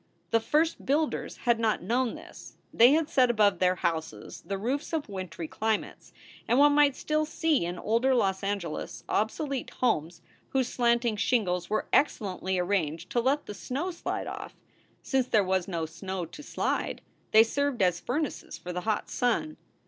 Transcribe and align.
The 0.31 0.39
first 0.39 0.83
builders 0.83 1.37
had 1.37 1.59
not 1.59 1.83
known 1.83 2.15
this. 2.15 2.55
They 2.73 2.93
had 2.93 3.07
set 3.07 3.29
above 3.29 3.59
their 3.59 3.75
houses 3.75 4.41
the 4.43 4.57
roofs 4.57 4.93
of 4.93 5.07
wintry 5.07 5.47
climates, 5.47 6.11
and 6.47 6.57
one 6.57 6.73
might 6.73 6.95
still 6.95 7.23
see 7.23 7.65
in 7.65 7.77
older 7.77 8.15
Los 8.15 8.41
Angeles 8.41 9.03
obsolete 9.07 9.69
homes 9.75 10.23
whose 10.49 10.67
slanting 10.69 11.17
shingles 11.17 11.69
were 11.69 11.85
excellently 11.93 12.57
arranged 12.57 13.11
to 13.11 13.19
let 13.19 13.45
the 13.45 13.53
snow 13.53 13.91
slide 13.91 14.25
off. 14.25 14.55
Since 15.03 15.27
there 15.27 15.43
was 15.43 15.67
no 15.67 15.85
snow 15.85 16.25
to 16.25 16.41
slide, 16.41 17.01
they 17.29 17.43
served 17.43 17.83
as 17.83 17.99
furnaces 17.99 18.57
for 18.57 18.73
the 18.73 18.81
hot 18.81 19.07
sun. 19.07 19.55